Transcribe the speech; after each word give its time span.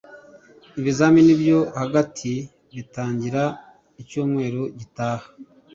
Ibizamini 0.79 1.31
byo 1.41 1.59
hagati 1.81 2.31
bitangira 2.75 3.43
icyumweru 4.01 4.61
gitaha 4.79 5.27